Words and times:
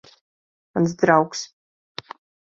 Mans 0.77 0.95
draugs. 1.03 1.43